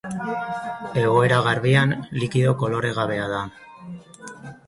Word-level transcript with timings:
Egoera 1.01 1.41
garbian, 1.49 1.93
likido 2.23 2.55
koloregabea 2.63 3.27
da. 3.35 3.45